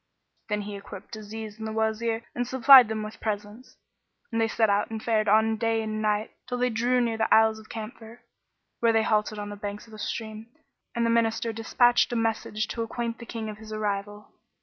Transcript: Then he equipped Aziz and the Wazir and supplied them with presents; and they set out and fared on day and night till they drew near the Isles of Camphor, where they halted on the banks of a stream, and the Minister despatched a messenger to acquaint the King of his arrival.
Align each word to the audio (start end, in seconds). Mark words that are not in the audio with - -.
Then 0.49 0.61
he 0.63 0.75
equipped 0.75 1.15
Aziz 1.15 1.59
and 1.59 1.67
the 1.67 1.71
Wazir 1.71 2.23
and 2.33 2.47
supplied 2.47 2.87
them 2.87 3.03
with 3.03 3.19
presents; 3.19 3.77
and 4.31 4.41
they 4.41 4.47
set 4.47 4.67
out 4.67 4.89
and 4.89 4.99
fared 5.03 5.27
on 5.27 5.57
day 5.57 5.83
and 5.83 6.01
night 6.01 6.31
till 6.47 6.57
they 6.57 6.71
drew 6.71 6.99
near 6.99 7.17
the 7.19 7.31
Isles 7.31 7.59
of 7.59 7.69
Camphor, 7.69 8.21
where 8.79 8.93
they 8.93 9.03
halted 9.03 9.37
on 9.37 9.49
the 9.49 9.55
banks 9.55 9.85
of 9.85 9.93
a 9.93 9.99
stream, 9.99 10.47
and 10.95 11.05
the 11.05 11.11
Minister 11.11 11.53
despatched 11.53 12.11
a 12.11 12.15
messenger 12.15 12.67
to 12.69 12.81
acquaint 12.81 13.19
the 13.19 13.27
King 13.27 13.47
of 13.47 13.59
his 13.59 13.71
arrival. 13.71 14.31